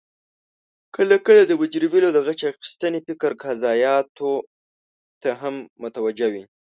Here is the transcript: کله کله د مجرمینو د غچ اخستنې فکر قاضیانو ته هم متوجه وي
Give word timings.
کله 0.95 1.15
کله 1.25 1.41
د 1.45 1.51
مجرمینو 1.61 2.09
د 2.13 2.17
غچ 2.25 2.41
اخستنې 2.51 2.99
فکر 3.07 3.31
قاضیانو 3.43 4.31
ته 5.21 5.29
هم 5.41 5.55
متوجه 5.83 6.27
وي 6.33 6.43